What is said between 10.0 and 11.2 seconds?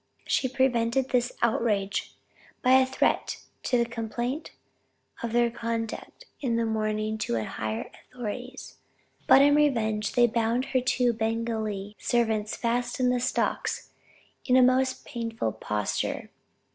they bound her two